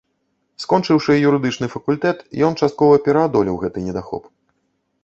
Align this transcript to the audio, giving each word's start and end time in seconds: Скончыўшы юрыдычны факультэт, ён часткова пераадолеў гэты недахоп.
Скончыўшы 0.63 1.17
юрыдычны 1.31 1.69
факультэт, 1.75 2.17
ён 2.49 2.59
часткова 2.61 2.93
пераадолеў 3.11 3.55
гэты 3.67 3.79
недахоп. 3.89 4.23